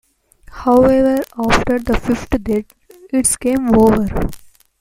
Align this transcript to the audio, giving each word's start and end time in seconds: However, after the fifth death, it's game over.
However, 0.49 1.21
after 1.37 1.77
the 1.77 1.95
fifth 1.95 2.31
death, 2.43 2.65
it's 3.13 3.37
game 3.37 3.71
over. 3.75 4.07